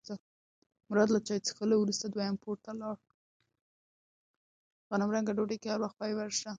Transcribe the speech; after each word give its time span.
غنمرنګه 4.89 5.31
ډوډۍ 5.37 5.57
کې 5.61 5.67
هر 5.73 5.79
وخت 5.83 5.97
فایبر 5.99 6.27
شته. 6.37 6.49